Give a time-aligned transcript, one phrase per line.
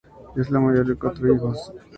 [0.35, 1.71] Es la mayor de cuatro hijos.